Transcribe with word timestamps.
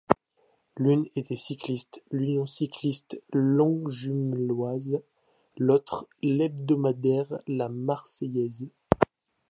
L'une 0.77 1.05
était 1.15 1.35
cycliste, 1.35 2.01
l'Union 2.09 2.47
cycliste 2.47 3.21
longjumelloise, 3.33 4.99
l'autre 5.59 6.07
l'hebdomadaire 6.23 7.37
La 7.45 7.69
Marseillaise. 7.69 8.67